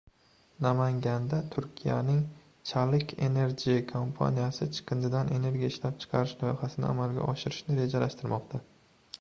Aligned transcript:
Namanganda 0.59 1.47
Turkiyaning 1.55 2.23
Çalık 2.69 3.11
Enerji 3.27 3.75
kompaniyasi 3.93 4.69
chiqindidan 4.79 5.29
energiya 5.37 5.71
ishlab 5.75 6.01
chiqarish 6.05 6.35
loyihasini 6.41 6.91
amalga 6.95 7.29
oshirishni 7.31 7.79
rejalashtirmoqda. 7.83 8.67